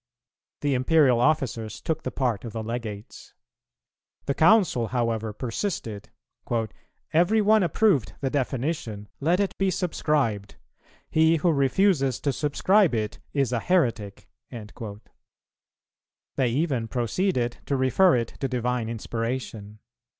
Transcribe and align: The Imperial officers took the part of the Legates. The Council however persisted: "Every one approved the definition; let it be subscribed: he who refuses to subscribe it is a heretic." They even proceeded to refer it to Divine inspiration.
The 0.61 0.73
Imperial 0.73 1.19
officers 1.19 1.79
took 1.79 2.01
the 2.01 2.09
part 2.09 2.43
of 2.43 2.53
the 2.53 2.63
Legates. 2.63 3.35
The 4.25 4.33
Council 4.33 4.87
however 4.87 5.31
persisted: 5.31 6.09
"Every 7.13 7.39
one 7.39 7.61
approved 7.61 8.13
the 8.19 8.31
definition; 8.31 9.09
let 9.19 9.39
it 9.39 9.55
be 9.59 9.69
subscribed: 9.69 10.55
he 11.11 11.35
who 11.35 11.51
refuses 11.51 12.19
to 12.21 12.33
subscribe 12.33 12.95
it 12.95 13.19
is 13.33 13.51
a 13.51 13.59
heretic." 13.59 14.27
They 14.51 16.47
even 16.49 16.87
proceeded 16.87 17.57
to 17.67 17.75
refer 17.77 18.15
it 18.15 18.29
to 18.39 18.47
Divine 18.47 18.89
inspiration. 18.89 19.77